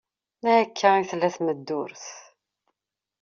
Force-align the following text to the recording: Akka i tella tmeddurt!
Akka 0.55 0.89
i 1.01 1.03
tella 1.09 1.29
tmeddurt! 1.35 2.05